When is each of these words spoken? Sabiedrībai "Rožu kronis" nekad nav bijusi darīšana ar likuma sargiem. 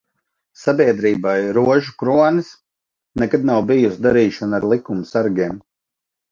Sabiedrībai 0.61 1.43
"Rožu 1.57 1.93
kronis" 1.99 2.49
nekad 3.25 3.47
nav 3.53 3.69
bijusi 3.75 4.03
darīšana 4.09 4.61
ar 4.63 4.69
likuma 4.75 5.09
sargiem. 5.15 5.65